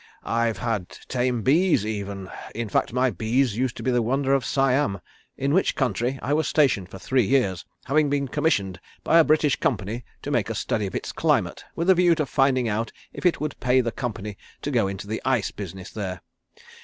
[0.25, 4.43] I've had tame bees even in fact my bees used to be the wonder of
[4.43, 4.99] Siam,
[5.37, 9.57] in which country I was stationed for three years, having been commissioned by a British
[9.57, 13.27] company to make a study of its climate with a view to finding out if
[13.27, 16.21] it would pay the company to go into the ice business there.